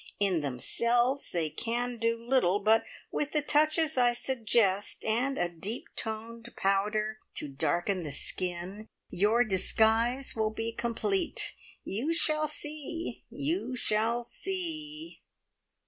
In 0.19 0.41
themselves 0.41 1.29
they 1.29 1.51
can 1.51 1.97
do 1.97 2.17
little, 2.19 2.57
but 2.59 2.85
with 3.11 3.33
the 3.33 3.43
touches 3.43 3.97
I 3.97 4.13
suggest, 4.13 5.05
and 5.05 5.37
a 5.37 5.47
deep 5.47 5.89
toned 5.95 6.51
powder 6.55 7.19
to 7.35 7.47
darken 7.47 8.01
the 8.01 8.11
skin, 8.11 8.87
your 9.11 9.43
disguise 9.43 10.35
will 10.35 10.49
be 10.55 10.71
complete. 10.73 11.53
You 11.83 12.13
shall 12.15 12.47
see 12.47 13.25
you 13.29 13.75
shall 13.75 14.23
see!" 14.23 15.21